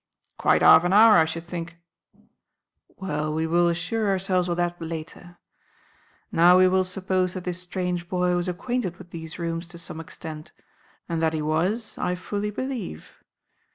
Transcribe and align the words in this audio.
"Quite 0.39 0.63
half 0.63 0.83
an 0.83 0.93
hour, 0.93 1.15
I 1.17 1.25
should 1.25 1.43
think." 1.43 1.77
"Well, 2.97 3.31
we 3.35 3.45
will 3.45 3.67
assure 3.69 4.09
ourselves 4.09 4.49
of 4.49 4.57
that 4.57 4.81
later. 4.81 5.37
Now 6.31 6.57
we 6.57 6.67
will 6.67 6.83
suppose 6.83 7.35
that 7.35 7.43
this 7.43 7.61
strange 7.61 8.09
boy 8.09 8.35
was 8.35 8.47
acquainted 8.47 8.97
with 8.97 9.11
these 9.11 9.37
rooms 9.37 9.67
to 9.67 9.77
some 9.77 9.99
extent, 9.99 10.53
and 11.07 11.21
that 11.21 11.33
he 11.33 11.41
was, 11.43 11.99
I 11.99 12.15
fully 12.15 12.49
believe. 12.49 13.21